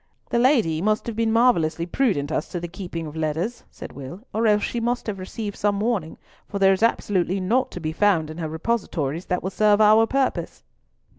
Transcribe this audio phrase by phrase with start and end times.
[0.31, 4.25] "The Lady must have been marvellously prudent as to the keeping of letters," said Will,
[4.33, 7.93] "or else she must have received some warning; for there is absolutely naught to be
[7.93, 10.63] found in her repositories that will serve our purpose."